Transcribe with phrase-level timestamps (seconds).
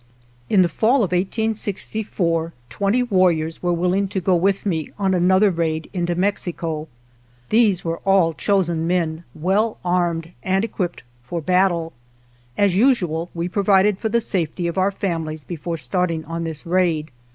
[0.49, 5.13] In the fall of 1864 twenty warriors were V willing to go with me on
[5.13, 6.87] another raid into Mexico.
[7.49, 11.93] These were all chosen men, well armed and equipped for battle.
[12.57, 17.11] As usual we provided for the safety of our families before starting on this raid.